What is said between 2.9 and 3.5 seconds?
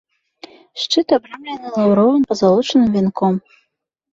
вянком.